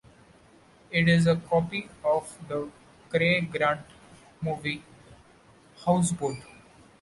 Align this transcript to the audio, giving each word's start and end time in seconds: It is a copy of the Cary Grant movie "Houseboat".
It 0.89 1.07
is 1.07 1.27
a 1.27 1.35
copy 1.35 1.87
of 2.03 2.35
the 2.47 2.67
Cary 3.11 3.41
Grant 3.41 3.85
movie 4.41 4.83
"Houseboat". 5.85 6.37